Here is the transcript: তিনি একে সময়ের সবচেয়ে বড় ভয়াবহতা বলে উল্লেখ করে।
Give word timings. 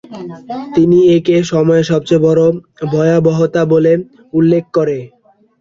তিনি 0.75 0.97
একে 1.15 1.35
সময়ের 1.51 1.85
সবচেয়ে 1.91 2.25
বড় 2.27 2.41
ভয়াবহতা 2.91 3.61
বলে 3.73 3.93
উল্লেখ 4.33 4.63
করে। 4.73 4.97